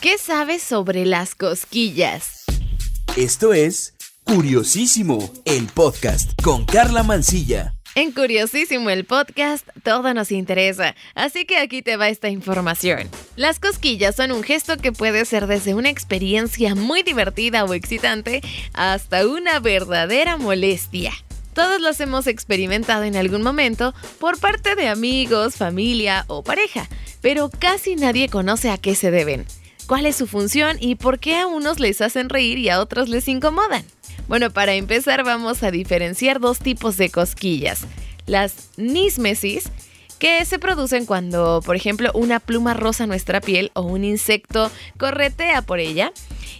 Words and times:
¿Qué 0.00 0.16
sabes 0.16 0.62
sobre 0.62 1.04
las 1.04 1.34
cosquillas? 1.34 2.44
Esto 3.18 3.52
es 3.52 3.92
Curiosísimo, 4.24 5.30
el 5.44 5.66
podcast 5.66 6.30
con 6.42 6.64
Carla 6.64 7.02
Mancilla. 7.02 7.74
En 7.96 8.10
Curiosísimo 8.12 8.88
el 8.88 9.04
podcast, 9.04 9.68
todo 9.82 10.14
nos 10.14 10.32
interesa, 10.32 10.94
así 11.14 11.44
que 11.44 11.58
aquí 11.58 11.82
te 11.82 11.98
va 11.98 12.08
esta 12.08 12.30
información. 12.30 13.10
Las 13.36 13.60
cosquillas 13.60 14.16
son 14.16 14.32
un 14.32 14.42
gesto 14.42 14.78
que 14.78 14.90
puede 14.90 15.26
ser 15.26 15.46
desde 15.46 15.74
una 15.74 15.90
experiencia 15.90 16.74
muy 16.74 17.02
divertida 17.02 17.66
o 17.66 17.74
excitante 17.74 18.40
hasta 18.72 19.26
una 19.26 19.60
verdadera 19.60 20.38
molestia. 20.38 21.12
Todos 21.52 21.78
los 21.78 22.00
hemos 22.00 22.26
experimentado 22.26 23.04
en 23.04 23.16
algún 23.16 23.42
momento 23.42 23.92
por 24.18 24.40
parte 24.40 24.76
de 24.76 24.88
amigos, 24.88 25.56
familia 25.56 26.24
o 26.26 26.42
pareja, 26.42 26.88
pero 27.20 27.50
casi 27.50 27.96
nadie 27.96 28.30
conoce 28.30 28.70
a 28.70 28.78
qué 28.78 28.94
se 28.94 29.10
deben, 29.10 29.44
cuál 29.90 30.06
es 30.06 30.14
su 30.14 30.28
función 30.28 30.76
y 30.78 30.94
por 30.94 31.18
qué 31.18 31.40
a 31.40 31.48
unos 31.48 31.80
les 31.80 32.00
hacen 32.00 32.28
reír 32.28 32.58
y 32.58 32.68
a 32.68 32.78
otros 32.78 33.08
les 33.08 33.26
incomodan. 33.26 33.84
Bueno, 34.28 34.52
para 34.52 34.74
empezar 34.74 35.24
vamos 35.24 35.64
a 35.64 35.72
diferenciar 35.72 36.38
dos 36.38 36.60
tipos 36.60 36.96
de 36.96 37.10
cosquillas. 37.10 37.80
Las 38.24 38.70
nísmesis, 38.76 39.64
que 40.20 40.44
se 40.44 40.60
producen 40.60 41.06
cuando, 41.06 41.60
por 41.66 41.74
ejemplo, 41.74 42.12
una 42.14 42.38
pluma 42.38 42.72
roza 42.72 43.08
nuestra 43.08 43.40
piel 43.40 43.72
o 43.74 43.82
un 43.82 44.04
insecto 44.04 44.70
corretea 44.96 45.62
por 45.62 45.80
ella. 45.80 46.12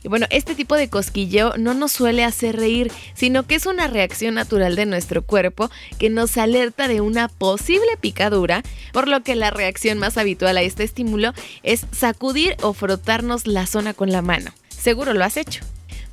Y 0.03 0.09
bueno, 0.09 0.27
este 0.31 0.55
tipo 0.55 0.77
de 0.77 0.89
cosquilleo 0.89 1.55
no 1.59 1.75
nos 1.75 1.93
suele 1.93 2.25
hacer 2.25 2.57
reír, 2.57 2.91
sino 3.15 3.45
que 3.45 3.55
es 3.55 3.67
una 3.67 3.87
reacción 3.87 4.35
natural 4.35 4.77
de 4.77 4.87
nuestro 4.87 5.23
cuerpo 5.23 5.71
que 5.99 6.11
nos 6.11 6.37
alerta 6.37 6.89
de 6.89 7.01
una 7.01 7.29
posible 7.29 7.97
picadura, 8.01 8.63
por 8.93 9.09
lo 9.09 9.23
que 9.23 9.35
la 9.35 9.51
reacción 9.51 9.99
más 9.99 10.17
habitual 10.17 10.57
a 10.57 10.63
este 10.63 10.85
estímulo 10.85 11.33
es 11.63 11.87
sacudir 11.93 12.57
o 12.63 12.73
frotarnos 12.73 13.47
la 13.47 13.67
zona 13.67 13.95
con 13.95 14.11
la 14.11 14.23
mano. 14.23 14.53
Seguro 14.69 15.13
lo 15.13 15.25
has 15.25 15.37
hecho. 15.37 15.61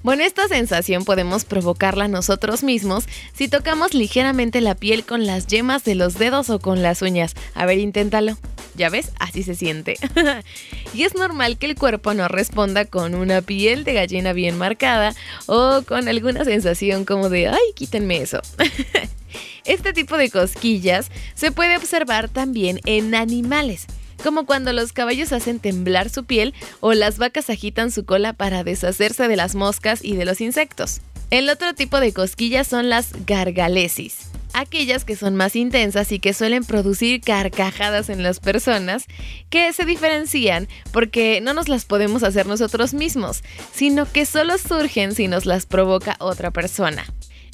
Bueno, 0.03 0.23
esta 0.23 0.47
sensación 0.47 1.05
podemos 1.05 1.43
provocarla 1.43 2.07
nosotros 2.07 2.63
mismos 2.63 3.05
si 3.33 3.47
tocamos 3.47 3.93
ligeramente 3.93 4.61
la 4.61 4.75
piel 4.75 5.03
con 5.03 5.25
las 5.25 5.47
yemas 5.47 5.83
de 5.83 5.95
los 5.95 6.15
dedos 6.15 6.49
o 6.49 6.59
con 6.59 6.81
las 6.81 7.01
uñas. 7.01 7.33
A 7.55 7.65
ver, 7.65 7.79
inténtalo. 7.79 8.37
¿Ya 8.75 8.89
ves? 8.89 9.11
Así 9.19 9.41
se 9.41 9.55
siente. 9.55 9.97
y 10.93 11.03
es 11.03 11.15
normal 11.15 11.57
que 11.57 11.65
el 11.65 11.75
cuerpo 11.75 12.13
no 12.13 12.27
responda 12.27 12.85
con 12.85 13.15
una 13.15 13.41
piel 13.41 13.83
de 13.83 13.93
gallina 13.93 14.33
bien 14.33 14.57
marcada 14.57 15.15
o 15.47 15.81
con 15.87 16.07
alguna 16.07 16.45
sensación 16.45 17.03
como 17.03 17.29
de, 17.29 17.47
ay, 17.47 17.73
quítenme 17.73 18.21
eso. 18.21 18.39
este 19.65 19.93
tipo 19.93 20.15
de 20.17 20.29
cosquillas 20.29 21.09
se 21.33 21.51
puede 21.51 21.75
observar 21.75 22.29
también 22.29 22.79
en 22.85 23.15
animales 23.15 23.87
como 24.23 24.45
cuando 24.45 24.73
los 24.73 24.93
caballos 24.93 25.31
hacen 25.31 25.59
temblar 25.59 26.09
su 26.09 26.25
piel 26.25 26.53
o 26.79 26.93
las 26.93 27.17
vacas 27.17 27.49
agitan 27.49 27.91
su 27.91 28.05
cola 28.05 28.33
para 28.33 28.63
deshacerse 28.63 29.27
de 29.27 29.35
las 29.35 29.55
moscas 29.55 30.03
y 30.03 30.15
de 30.15 30.25
los 30.25 30.41
insectos. 30.41 31.01
El 31.29 31.49
otro 31.49 31.73
tipo 31.73 31.99
de 31.99 32.13
cosquillas 32.13 32.67
son 32.67 32.89
las 32.89 33.09
gargalesis, 33.25 34.29
aquellas 34.53 35.03
que 35.03 35.17
son 35.17 35.35
más 35.35 35.57
intensas 35.57 36.11
y 36.13 36.19
que 36.19 36.33
suelen 36.33 36.63
producir 36.63 37.19
carcajadas 37.19 38.09
en 38.09 38.23
las 38.23 38.39
personas, 38.39 39.05
que 39.49 39.73
se 39.73 39.83
diferencian 39.83 40.69
porque 40.93 41.41
no 41.41 41.53
nos 41.53 41.67
las 41.67 41.83
podemos 41.83 42.23
hacer 42.23 42.45
nosotros 42.45 42.93
mismos, 42.93 43.43
sino 43.73 44.09
que 44.09 44.25
solo 44.25 44.57
surgen 44.57 45.13
si 45.15 45.27
nos 45.27 45.45
las 45.45 45.65
provoca 45.65 46.15
otra 46.19 46.51
persona. 46.51 47.05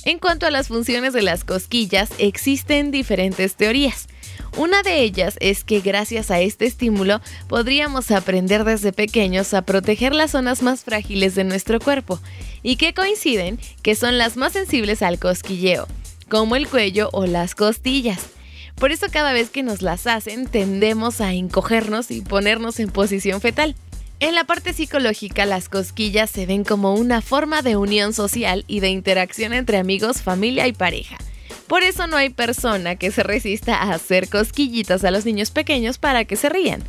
En 0.06 0.20
cuanto 0.20 0.46
a 0.46 0.52
las 0.52 0.68
funciones 0.68 1.14
de 1.14 1.22
las 1.22 1.44
cosquillas, 1.44 2.10
existen 2.20 2.92
diferentes 2.92 3.56
teorías. 3.56 4.08
Una 4.56 4.84
de 4.84 5.02
ellas 5.02 5.36
es 5.40 5.64
que 5.64 5.80
gracias 5.80 6.30
a 6.30 6.40
este 6.40 6.66
estímulo 6.66 7.22
podríamos 7.48 8.12
aprender 8.12 8.64
desde 8.66 8.94
pequeños 8.94 9.52
a 9.56 9.64
proteger 9.64 10.14
las 10.14 10.32
zonas 10.32 10.62
más 10.62 10.84
frágiles 10.84 11.34
de 11.34 11.44
nuestro 11.44 11.80
cuerpo 11.80 12.20
y 12.62 12.76
que 12.76 12.94
coinciden 12.94 13.60
que 13.82 13.96
son 13.96 14.20
las 14.20 14.38
más 14.38 14.54
sensibles 14.54 15.02
al 15.02 15.18
cosquilleo, 15.18 15.88
como 16.30 16.56
el 16.56 16.68
cuello 16.68 17.10
o 17.14 17.26
las 17.26 17.56
costillas. 17.56 18.28
Por 18.76 18.92
eso 18.92 19.08
cada 19.12 19.34
vez 19.34 19.50
que 19.50 19.64
nos 19.64 19.82
las 19.82 20.06
hacen 20.06 20.46
tendemos 20.46 21.20
a 21.20 21.34
encogernos 21.34 22.12
y 22.12 22.22
ponernos 22.22 22.80
en 22.80 22.92
posición 22.92 23.42
fetal. 23.42 23.76
En 24.20 24.36
la 24.36 24.44
parte 24.44 24.74
psicológica, 24.74 25.46
las 25.48 25.68
cosquillas 25.68 26.30
se 26.30 26.46
ven 26.46 26.64
como 26.64 26.94
una 26.94 27.22
forma 27.22 27.64
de 27.64 27.76
unión 27.76 28.14
social 28.14 28.66
y 28.68 28.82
de 28.82 28.90
interacción 28.90 29.52
entre 29.52 29.78
amigos, 29.78 30.22
familia 30.22 30.68
y 30.68 30.74
pareja. 30.74 31.18
Por 31.68 31.84
eso 31.84 32.08
no 32.08 32.18
hay 32.18 32.30
persona 32.30 32.96
que 32.96 33.12
se 33.12 33.24
resista 33.24 33.76
a 33.76 33.94
hacer 33.94 34.30
cosquillitas 34.30 35.04
a 35.04 35.12
los 35.12 35.26
niños 35.26 35.52
pequeños 35.52 35.98
para 35.98 36.26
que 36.26 36.36
se 36.36 36.50
rían. 36.50 36.84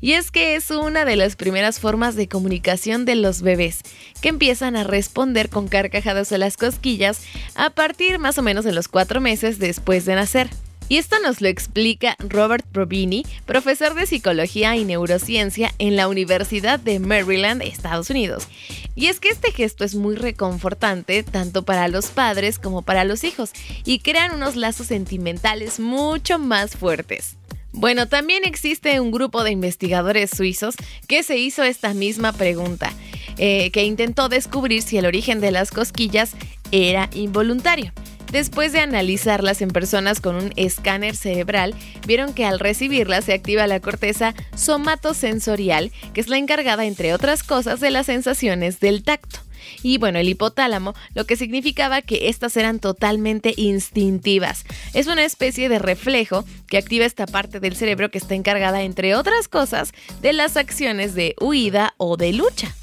Y 0.00 0.12
es 0.12 0.30
que 0.30 0.54
es 0.54 0.70
una 0.70 1.04
de 1.04 1.16
las 1.16 1.34
primeras 1.34 1.80
formas 1.80 2.14
de 2.14 2.28
comunicación 2.28 3.04
de 3.04 3.16
los 3.16 3.42
bebés, 3.42 3.80
que 4.20 4.28
empiezan 4.28 4.76
a 4.76 4.84
responder 4.84 5.48
con 5.48 5.66
carcajadas 5.66 6.30
a 6.30 6.38
las 6.38 6.56
cosquillas 6.56 7.22
a 7.56 7.70
partir 7.70 8.18
más 8.18 8.38
o 8.38 8.42
menos 8.42 8.64
de 8.64 8.72
los 8.72 8.86
cuatro 8.86 9.20
meses 9.20 9.58
después 9.58 10.04
de 10.04 10.14
nacer. 10.14 10.50
Y 10.88 10.96
esto 10.96 11.16
nos 11.20 11.40
lo 11.40 11.48
explica 11.48 12.16
Robert 12.18 12.66
Provini, 12.66 13.26
profesor 13.44 13.94
de 13.94 14.06
psicología 14.06 14.74
y 14.76 14.84
neurociencia 14.84 15.74
en 15.78 15.96
la 15.96 16.08
Universidad 16.08 16.80
de 16.80 16.98
Maryland, 16.98 17.62
Estados 17.62 18.08
Unidos. 18.08 18.48
Y 18.94 19.06
es 19.06 19.20
que 19.20 19.28
este 19.28 19.52
gesto 19.52 19.84
es 19.84 19.94
muy 19.94 20.16
reconfortante 20.16 21.22
tanto 21.22 21.62
para 21.64 21.88
los 21.88 22.06
padres 22.06 22.58
como 22.58 22.82
para 22.82 23.04
los 23.04 23.22
hijos 23.24 23.50
y 23.84 23.98
crean 23.98 24.34
unos 24.34 24.56
lazos 24.56 24.86
sentimentales 24.86 25.78
mucho 25.78 26.38
más 26.38 26.76
fuertes. 26.76 27.36
Bueno, 27.72 28.08
también 28.08 28.44
existe 28.44 28.98
un 28.98 29.10
grupo 29.10 29.44
de 29.44 29.50
investigadores 29.50 30.30
suizos 30.30 30.74
que 31.06 31.22
se 31.22 31.36
hizo 31.36 31.62
esta 31.62 31.92
misma 31.92 32.32
pregunta, 32.32 32.92
eh, 33.36 33.70
que 33.70 33.84
intentó 33.84 34.28
descubrir 34.28 34.82
si 34.82 34.96
el 34.96 35.06
origen 35.06 35.40
de 35.40 35.50
las 35.50 35.70
cosquillas 35.70 36.32
era 36.72 37.10
involuntario. 37.12 37.92
Después 38.30 38.72
de 38.72 38.80
analizarlas 38.80 39.62
en 39.62 39.70
personas 39.70 40.20
con 40.20 40.36
un 40.36 40.52
escáner 40.56 41.16
cerebral, 41.16 41.74
vieron 42.06 42.34
que 42.34 42.44
al 42.44 42.58
recibirlas 42.58 43.24
se 43.24 43.32
activa 43.32 43.66
la 43.66 43.80
corteza 43.80 44.34
somatosensorial, 44.54 45.92
que 46.12 46.20
es 46.20 46.28
la 46.28 46.36
encargada, 46.36 46.84
entre 46.84 47.14
otras 47.14 47.42
cosas, 47.42 47.80
de 47.80 47.90
las 47.90 48.06
sensaciones 48.06 48.80
del 48.80 49.02
tacto. 49.02 49.40
Y 49.82 49.98
bueno, 49.98 50.18
el 50.18 50.28
hipotálamo, 50.28 50.94
lo 51.14 51.24
que 51.24 51.36
significaba 51.36 52.02
que 52.02 52.28
estas 52.28 52.56
eran 52.56 52.80
totalmente 52.80 53.54
instintivas. 53.56 54.64
Es 54.94 55.06
una 55.06 55.24
especie 55.24 55.68
de 55.68 55.78
reflejo 55.78 56.44
que 56.66 56.78
activa 56.78 57.06
esta 57.06 57.26
parte 57.26 57.60
del 57.60 57.76
cerebro 57.76 58.10
que 58.10 58.18
está 58.18 58.34
encargada, 58.34 58.82
entre 58.82 59.14
otras 59.14 59.48
cosas, 59.48 59.92
de 60.20 60.32
las 60.32 60.56
acciones 60.56 61.14
de 61.14 61.34
huida 61.40 61.94
o 61.96 62.16
de 62.16 62.32
lucha. 62.32 62.74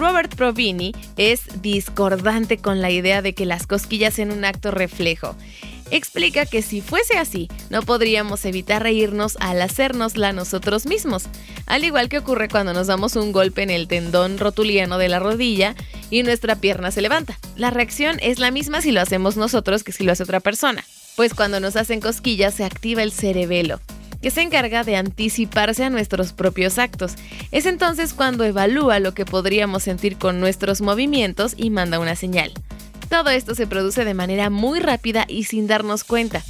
Robert 0.00 0.34
Provini 0.34 0.94
es 1.18 1.60
discordante 1.60 2.56
con 2.56 2.80
la 2.80 2.90
idea 2.90 3.20
de 3.20 3.34
que 3.34 3.44
las 3.44 3.66
cosquillas 3.66 4.14
sean 4.14 4.30
un 4.32 4.46
acto 4.46 4.70
reflejo. 4.70 5.36
Explica 5.90 6.46
que 6.46 6.62
si 6.62 6.80
fuese 6.80 7.18
así, 7.18 7.48
no 7.68 7.82
podríamos 7.82 8.46
evitar 8.46 8.82
reírnos 8.82 9.36
al 9.40 9.60
hacérnosla 9.60 10.32
nosotros 10.32 10.86
mismos, 10.86 11.24
al 11.66 11.84
igual 11.84 12.08
que 12.08 12.16
ocurre 12.16 12.48
cuando 12.48 12.72
nos 12.72 12.86
damos 12.86 13.14
un 13.14 13.30
golpe 13.30 13.62
en 13.62 13.68
el 13.68 13.88
tendón 13.88 14.38
rotuliano 14.38 14.96
de 14.96 15.10
la 15.10 15.18
rodilla 15.18 15.74
y 16.10 16.22
nuestra 16.22 16.56
pierna 16.56 16.90
se 16.92 17.02
levanta. 17.02 17.38
La 17.56 17.68
reacción 17.68 18.16
es 18.22 18.38
la 18.38 18.50
misma 18.50 18.80
si 18.80 18.92
lo 18.92 19.02
hacemos 19.02 19.36
nosotros 19.36 19.84
que 19.84 19.92
si 19.92 20.02
lo 20.02 20.12
hace 20.12 20.22
otra 20.22 20.40
persona, 20.40 20.82
pues 21.14 21.34
cuando 21.34 21.60
nos 21.60 21.76
hacen 21.76 22.00
cosquillas 22.00 22.54
se 22.54 22.64
activa 22.64 23.02
el 23.02 23.12
cerebelo, 23.12 23.80
que 24.22 24.30
se 24.30 24.42
encarga 24.42 24.84
de 24.84 24.96
anticiparse 24.96 25.84
a 25.84 25.90
nuestros 25.90 26.32
propios 26.32 26.78
actos. 26.78 27.14
Es 27.52 27.66
entonces 27.66 28.14
cuando 28.14 28.44
evalúa 28.44 29.00
lo 29.00 29.14
que 29.14 29.24
podríamos 29.24 29.82
sentir 29.82 30.16
con 30.16 30.40
nuestros 30.40 30.80
movimientos 30.80 31.54
y 31.56 31.70
manda 31.70 31.98
una 31.98 32.16
señal. 32.16 32.52
Todo 33.08 33.30
esto 33.30 33.54
se 33.54 33.66
produce 33.66 34.04
de 34.04 34.14
manera 34.14 34.50
muy 34.50 34.78
rápida 34.78 35.24
y 35.28 35.44
sin 35.44 35.66
darnos 35.66 36.04
cuenta, 36.04 36.44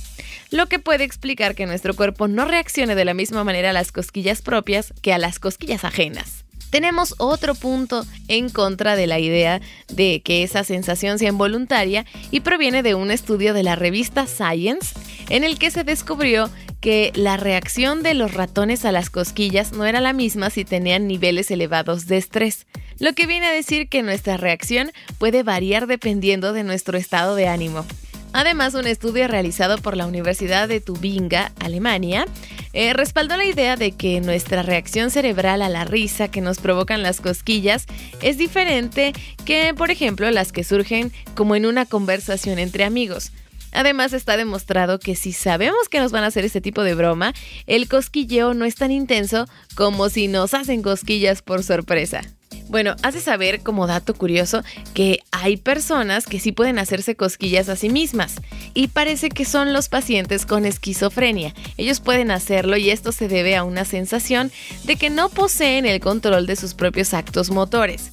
lo 0.50 0.66
que 0.66 0.78
puede 0.78 1.04
explicar 1.04 1.54
que 1.54 1.66
nuestro 1.66 1.94
cuerpo 1.94 2.28
no 2.28 2.44
reaccione 2.44 2.94
de 2.94 3.04
la 3.04 3.14
misma 3.14 3.44
manera 3.44 3.70
a 3.70 3.72
las 3.72 3.92
cosquillas 3.92 4.42
propias 4.42 4.92
que 5.00 5.12
a 5.12 5.18
las 5.18 5.38
cosquillas 5.38 5.84
ajenas. 5.84 6.44
Tenemos 6.70 7.16
otro 7.18 7.56
punto 7.56 8.06
en 8.28 8.48
contra 8.48 8.94
de 8.94 9.08
la 9.08 9.18
idea 9.18 9.60
de 9.88 10.22
que 10.22 10.44
esa 10.44 10.62
sensación 10.62 11.18
sea 11.18 11.30
involuntaria 11.30 12.06
y 12.30 12.40
proviene 12.40 12.82
de 12.84 12.94
un 12.94 13.10
estudio 13.10 13.54
de 13.54 13.64
la 13.64 13.74
revista 13.74 14.26
Science 14.26 14.94
en 15.30 15.42
el 15.42 15.58
que 15.58 15.72
se 15.72 15.82
descubrió 15.82 16.48
que 16.80 17.12
la 17.14 17.36
reacción 17.36 18.02
de 18.02 18.14
los 18.14 18.34
ratones 18.34 18.84
a 18.84 18.92
las 18.92 19.10
cosquillas 19.10 19.72
no 19.72 19.84
era 19.84 20.00
la 20.00 20.12
misma 20.12 20.50
si 20.50 20.64
tenían 20.64 21.06
niveles 21.06 21.50
elevados 21.50 22.06
de 22.06 22.16
estrés, 22.16 22.66
lo 22.98 23.12
que 23.12 23.26
viene 23.26 23.46
a 23.46 23.52
decir 23.52 23.88
que 23.88 24.02
nuestra 24.02 24.36
reacción 24.36 24.92
puede 25.18 25.42
variar 25.42 25.86
dependiendo 25.86 26.52
de 26.52 26.64
nuestro 26.64 26.98
estado 26.98 27.34
de 27.34 27.48
ánimo. 27.48 27.84
Además, 28.32 28.74
un 28.74 28.86
estudio 28.86 29.26
realizado 29.26 29.78
por 29.78 29.96
la 29.96 30.06
Universidad 30.06 30.68
de 30.68 30.80
Tubinga, 30.80 31.50
Alemania, 31.58 32.26
eh, 32.72 32.92
respaldó 32.92 33.36
la 33.36 33.44
idea 33.44 33.74
de 33.74 33.90
que 33.90 34.20
nuestra 34.20 34.62
reacción 34.62 35.10
cerebral 35.10 35.62
a 35.62 35.68
la 35.68 35.84
risa 35.84 36.28
que 36.28 36.40
nos 36.40 36.58
provocan 36.58 37.02
las 37.02 37.20
cosquillas 37.20 37.86
es 38.22 38.38
diferente 38.38 39.12
que, 39.44 39.74
por 39.74 39.90
ejemplo, 39.90 40.30
las 40.30 40.52
que 40.52 40.62
surgen 40.62 41.10
como 41.34 41.56
en 41.56 41.66
una 41.66 41.86
conversación 41.86 42.60
entre 42.60 42.84
amigos. 42.84 43.32
Además 43.72 44.12
está 44.12 44.36
demostrado 44.36 44.98
que 44.98 45.16
si 45.16 45.32
sabemos 45.32 45.88
que 45.88 46.00
nos 46.00 46.12
van 46.12 46.24
a 46.24 46.28
hacer 46.28 46.44
este 46.44 46.60
tipo 46.60 46.82
de 46.82 46.94
broma, 46.94 47.34
el 47.66 47.88
cosquilleo 47.88 48.54
no 48.54 48.64
es 48.64 48.74
tan 48.74 48.90
intenso 48.90 49.46
como 49.74 50.08
si 50.08 50.28
nos 50.28 50.54
hacen 50.54 50.82
cosquillas 50.82 51.42
por 51.42 51.62
sorpresa. 51.62 52.22
Bueno, 52.68 52.94
hace 53.02 53.20
saber 53.20 53.62
como 53.62 53.88
dato 53.88 54.14
curioso 54.14 54.62
que 54.94 55.18
hay 55.32 55.56
personas 55.56 56.26
que 56.26 56.38
sí 56.38 56.52
pueden 56.52 56.78
hacerse 56.78 57.16
cosquillas 57.16 57.68
a 57.68 57.74
sí 57.74 57.88
mismas 57.88 58.36
y 58.74 58.88
parece 58.88 59.28
que 59.28 59.44
son 59.44 59.72
los 59.72 59.88
pacientes 59.88 60.46
con 60.46 60.64
esquizofrenia. 60.66 61.52
Ellos 61.76 61.98
pueden 61.98 62.30
hacerlo 62.30 62.76
y 62.76 62.90
esto 62.90 63.10
se 63.10 63.26
debe 63.26 63.56
a 63.56 63.64
una 63.64 63.84
sensación 63.84 64.52
de 64.84 64.94
que 64.94 65.10
no 65.10 65.30
poseen 65.30 65.84
el 65.84 65.98
control 65.98 66.46
de 66.46 66.54
sus 66.54 66.74
propios 66.74 67.12
actos 67.12 67.50
motores. 67.50 68.10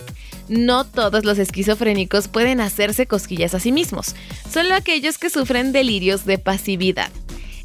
No 0.50 0.86
todos 0.86 1.26
los 1.26 1.40
esquizofrénicos 1.40 2.28
pueden 2.28 2.62
hacerse 2.62 3.06
cosquillas 3.06 3.54
a 3.54 3.60
sí 3.60 3.72
mismos, 3.72 4.16
solo 4.50 4.76
aquellos 4.76 5.18
que 5.18 5.30
sufren 5.30 5.72
delirios 5.72 6.26
de 6.26 6.38
pasividad. 6.38 7.12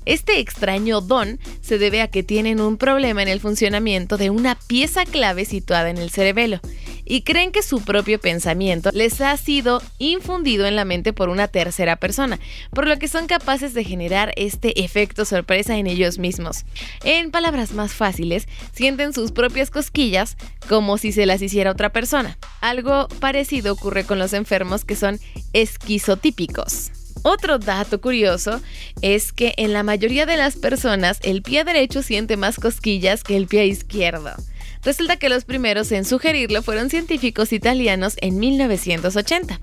Este 0.05 0.41
extraño 0.41 1.01
don 1.01 1.39
se 1.61 1.79
debe 1.79 2.03
a 2.03 2.09
que 2.09 2.25
tienen 2.25 2.61
un 2.61 2.77
problema 2.77 3.23
en 3.23 3.29
el 3.29 3.39
funcionamiento 3.39 4.17
de 4.17 4.31
una 4.31 4.57
pieza 4.57 5.05
clave 5.05 5.45
situada 5.45 5.91
en 5.91 5.99
el 5.99 6.11
cerebelo 6.11 6.61
y 7.05 7.23
creen 7.23 7.53
que 7.53 7.63
su 7.63 7.83
propio 7.83 8.21
pensamiento 8.21 8.91
les 8.93 9.21
ha 9.21 9.37
sido 9.37 9.83
infundido 9.99 10.67
en 10.67 10.77
la 10.77 10.85
mente 10.85 11.13
por 11.13 11.29
una 11.29 11.49
tercera 11.49 11.97
persona, 11.97 12.39
por 12.71 12.87
lo 12.87 12.99
que 12.99 13.09
son 13.09 13.27
capaces 13.27 13.75
de 13.75 13.85
generar 13.85 14.33
este 14.37 14.83
efecto 14.85 15.25
sorpresa 15.25 15.77
en 15.77 15.87
ellos 15.87 16.19
mismos. 16.19 16.65
En 17.05 17.31
palabras 17.31 17.73
más 17.73 17.93
fáciles, 17.93 18.49
sienten 18.73 19.13
sus 19.13 19.33
propias 19.33 19.71
cosquillas 19.71 20.37
como 20.69 20.99
si 20.99 21.13
se 21.13 21.27
las 21.27 21.43
hiciera 21.43 21.71
otra 21.71 21.91
persona. 21.91 22.39
Algo 22.61 23.09
parecido 23.21 23.73
ocurre 23.73 24.05
con 24.05 24.19
los 24.19 24.33
enfermos 24.33 24.85
que 24.85 24.97
son 24.97 25.19
esquizotípicos. 25.53 26.93
Otro 27.23 27.59
dato 27.59 28.01
curioso 28.01 28.61
es 29.01 29.33
que 29.33 29.55
en 29.57 29.73
la 29.73 29.85
mayoría 29.85 30.27
de 30.27 30.37
las 30.37 30.57
personas 30.57 31.19
el 31.23 31.43
pie 31.43 31.63
derecho 31.63 32.03
siente 32.03 32.37
más 32.37 32.59
cosquillas 32.59 33.23
que 33.23 33.37
el 33.37 33.47
pie 33.47 33.67
izquierdo. 33.67 34.33
Resulta 34.85 35.17
que 35.17 35.29
los 35.29 35.45
primeros 35.45 35.93
en 35.93 36.05
sugerirlo 36.05 36.63
fueron 36.63 36.91
científicos 36.91 37.53
italianos 37.53 38.17
en 38.21 38.39
1980. 38.39 39.61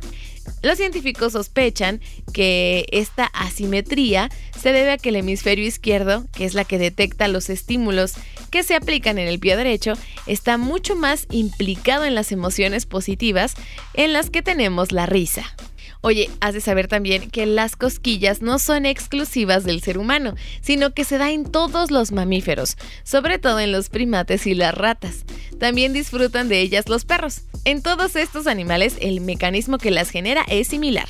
Los 0.62 0.78
científicos 0.78 1.34
sospechan 1.34 2.02
que 2.34 2.86
esta 2.92 3.26
asimetría 3.26 4.30
se 4.60 4.72
debe 4.72 4.92
a 4.92 4.98
que 4.98 5.10
el 5.10 5.18
hemisferio 5.18 5.66
izquierdo, 5.66 6.26
que 6.34 6.46
es 6.46 6.54
la 6.54 6.66
que 6.66 6.78
detecta 6.78 7.28
los 7.28 7.50
estímulos 7.50 8.14
que 8.50 8.64
se 8.64 8.76
aplican 8.76 9.18
en 9.20 9.28
el 9.28 9.40
pie 9.40 9.56
derecho, 9.56 9.94
está 10.26 10.58
mucho 10.58 10.96
más 10.96 11.28
implicado 11.32 12.06
en 12.06 12.16
las 12.16 12.32
emociones 12.32 12.86
positivas 12.86 13.54
en 13.94 14.14
las 14.14 14.30
que 14.30 14.42
tenemos 14.42 14.92
la 14.92 15.06
risa. 15.06 15.56
Oye, 16.02 16.30
has 16.40 16.54
de 16.54 16.62
saber 16.62 16.88
también 16.88 17.30
que 17.30 17.46
las 17.46 17.76
cosquillas 17.76 18.42
no 18.42 18.58
son 18.58 18.86
exclusivas 18.86 19.66
del 19.66 19.82
ser 19.82 19.98
humano, 19.98 20.36
sino 20.62 20.94
que 20.94 21.04
se 21.04 21.18
da 21.18 21.32
en 21.32 21.44
todos 21.44 21.92
los 21.92 22.14
mamíferos, 22.14 22.78
sobre 23.04 23.38
todo 23.38 23.60
en 23.60 23.74
los 23.74 23.90
primates 23.90 24.48
y 24.48 24.54
las 24.54 24.74
ratas. 24.74 25.26
También 25.60 25.92
disfrutan 25.92 26.48
de 26.48 26.62
ellas 26.62 26.88
los 26.88 27.04
perros. 27.04 27.42
En 27.66 27.82
todos 27.82 28.16
estos 28.16 28.48
animales 28.48 28.96
el 29.02 29.20
mecanismo 29.20 29.78
que 29.78 29.92
las 29.92 30.10
genera 30.10 30.46
es 30.48 30.70
similar. 30.70 31.10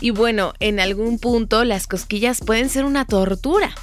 Y 0.00 0.10
bueno, 0.10 0.54
en 0.60 0.80
algún 0.80 1.18
punto 1.18 1.64
las 1.64 1.86
cosquillas 1.86 2.40
pueden 2.40 2.70
ser 2.70 2.86
una 2.86 3.04
tortura. 3.04 3.74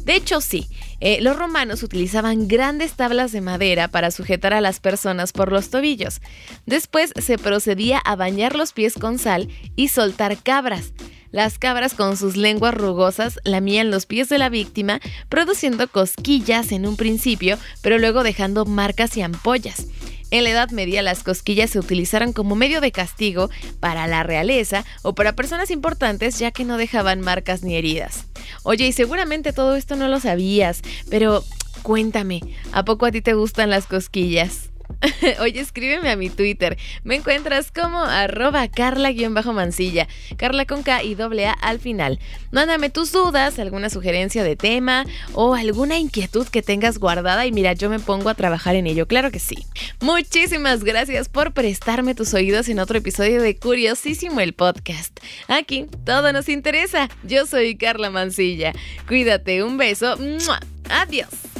De 0.00 0.14
hecho, 0.16 0.40
sí, 0.40 0.68
eh, 1.00 1.18
los 1.20 1.36
romanos 1.36 1.82
utilizaban 1.82 2.48
grandes 2.48 2.92
tablas 2.92 3.32
de 3.32 3.40
madera 3.40 3.88
para 3.88 4.10
sujetar 4.10 4.52
a 4.54 4.60
las 4.60 4.80
personas 4.80 5.32
por 5.32 5.50
los 5.50 5.70
tobillos. 5.70 6.20
Después 6.66 7.12
se 7.20 7.38
procedía 7.38 7.98
a 7.98 8.16
bañar 8.16 8.54
los 8.54 8.72
pies 8.72 8.94
con 8.94 9.18
sal 9.18 9.48
y 9.76 9.88
soltar 9.88 10.42
cabras. 10.42 10.92
Las 11.32 11.58
cabras 11.58 11.94
con 11.94 12.18
sus 12.18 12.36
lenguas 12.36 12.74
rugosas 12.74 13.40
lamían 13.44 13.90
los 13.90 14.04
pies 14.04 14.28
de 14.28 14.38
la 14.38 14.50
víctima, 14.50 15.00
produciendo 15.30 15.88
cosquillas 15.88 16.72
en 16.72 16.86
un 16.86 16.96
principio, 16.96 17.58
pero 17.80 17.98
luego 17.98 18.22
dejando 18.22 18.66
marcas 18.66 19.16
y 19.16 19.22
ampollas. 19.22 19.86
En 20.30 20.44
la 20.44 20.50
Edad 20.50 20.70
Media 20.70 21.02
las 21.02 21.22
cosquillas 21.22 21.70
se 21.70 21.78
utilizaron 21.78 22.32
como 22.32 22.54
medio 22.54 22.80
de 22.80 22.92
castigo 22.92 23.50
para 23.80 24.06
la 24.06 24.22
realeza 24.22 24.84
o 25.02 25.14
para 25.14 25.34
personas 25.34 25.70
importantes 25.70 26.38
ya 26.38 26.50
que 26.50 26.64
no 26.64 26.76
dejaban 26.76 27.20
marcas 27.20 27.62
ni 27.62 27.76
heridas. 27.76 28.26
Oye, 28.62 28.86
y 28.86 28.92
seguramente 28.92 29.52
todo 29.52 29.76
esto 29.76 29.96
no 29.96 30.08
lo 30.08 30.20
sabías, 30.20 30.82
pero 31.10 31.44
cuéntame, 31.82 32.40
¿a 32.72 32.84
poco 32.84 33.06
a 33.06 33.12
ti 33.12 33.22
te 33.22 33.34
gustan 33.34 33.70
las 33.70 33.86
cosquillas? 33.86 34.71
Oye, 35.40 35.60
escríbeme 35.60 36.10
a 36.10 36.16
mi 36.16 36.30
Twitter. 36.30 36.76
Me 37.04 37.16
encuentras 37.16 37.70
como 37.70 37.98
arroba 37.98 38.68
carla-mancilla. 38.68 40.08
Carla 40.36 40.64
con 40.64 40.82
K 40.82 41.02
y 41.02 41.14
doble 41.14 41.46
A 41.46 41.52
al 41.52 41.80
final. 41.80 42.18
Mándame 42.50 42.90
tus 42.90 43.12
dudas, 43.12 43.58
alguna 43.58 43.90
sugerencia 43.90 44.44
de 44.44 44.56
tema 44.56 45.04
o 45.34 45.54
alguna 45.54 45.98
inquietud 45.98 46.46
que 46.46 46.62
tengas 46.62 46.98
guardada 46.98 47.46
y 47.46 47.52
mira, 47.52 47.72
yo 47.72 47.90
me 47.90 47.98
pongo 47.98 48.28
a 48.28 48.34
trabajar 48.34 48.76
en 48.76 48.86
ello. 48.86 49.06
Claro 49.06 49.30
que 49.30 49.38
sí. 49.38 49.56
Muchísimas 50.00 50.84
gracias 50.84 51.28
por 51.28 51.52
prestarme 51.52 52.14
tus 52.14 52.34
oídos 52.34 52.68
en 52.68 52.78
otro 52.78 52.98
episodio 52.98 53.42
de 53.42 53.56
Curiosísimo 53.56 54.40
el 54.40 54.52
podcast. 54.52 55.18
Aquí 55.48 55.86
todo 56.04 56.32
nos 56.32 56.48
interesa. 56.48 57.08
Yo 57.22 57.46
soy 57.46 57.76
Carla 57.76 58.10
Mancilla. 58.10 58.72
Cuídate, 59.06 59.62
un 59.62 59.76
beso. 59.76 60.16
Adiós. 60.88 61.51